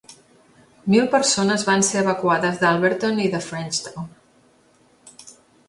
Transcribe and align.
Mil 0.93 1.09
persones 1.15 1.65
van 1.67 1.85
ser 1.91 1.99
evacuades 2.03 2.59
d'Alberton 2.63 3.21
i 3.27 3.29
de 3.37 3.45
Frenchtown. 3.51 4.11